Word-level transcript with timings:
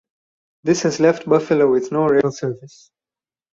This 0.63 0.81
has 0.81 0.99
left 0.99 1.27
Buffalo 1.29 1.69
with 1.71 1.91
no 1.91 2.07
rail 2.07 2.31
service. 2.31 2.89